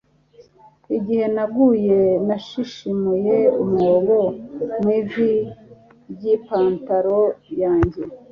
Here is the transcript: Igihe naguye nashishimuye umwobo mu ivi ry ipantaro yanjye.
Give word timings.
Igihe 0.97 1.25
naguye 1.35 1.99
nashishimuye 2.27 3.35
umwobo 3.63 4.17
mu 4.81 4.89
ivi 4.99 5.31
ry 6.11 6.23
ipantaro 6.35 7.21
yanjye. 7.61 8.01